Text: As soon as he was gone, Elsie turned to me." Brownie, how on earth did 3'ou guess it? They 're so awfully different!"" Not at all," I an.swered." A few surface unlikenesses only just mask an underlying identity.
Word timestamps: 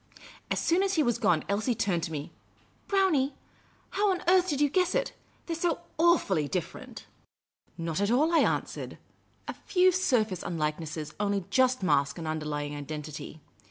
As 0.49 0.59
soon 0.59 0.81
as 0.81 0.95
he 0.95 1.03
was 1.03 1.19
gone, 1.19 1.43
Elsie 1.47 1.75
turned 1.75 2.01
to 2.05 2.11
me." 2.11 2.31
Brownie, 2.87 3.35
how 3.91 4.09
on 4.09 4.23
earth 4.27 4.49
did 4.49 4.59
3'ou 4.59 4.73
guess 4.73 4.95
it? 4.95 5.13
They 5.45 5.53
're 5.53 5.57
so 5.57 5.81
awfully 5.99 6.47
different!"" 6.47 7.05
Not 7.77 8.01
at 8.01 8.09
all," 8.09 8.33
I 8.33 8.39
an.swered." 8.39 8.97
A 9.47 9.53
few 9.53 9.91
surface 9.91 10.43
unlikenesses 10.43 11.13
only 11.19 11.45
just 11.51 11.83
mask 11.83 12.17
an 12.17 12.25
underlying 12.25 12.75
identity. 12.75 13.41